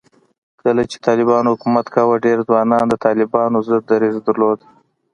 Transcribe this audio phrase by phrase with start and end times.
[0.61, 4.59] کله چې طالبانو حکومت کاوه، ډېرو ځوانانو د طالبانو ضد دریځ درلود